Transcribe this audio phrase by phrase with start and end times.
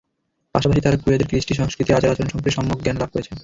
[0.55, 3.35] পাশাপাশি তাঁরা কুয়েতের কৃষ্টি, সংস্কৃতি, আচার আচরণ সম্পর্কে সম্যক জ্ঞান লাভ করছেন।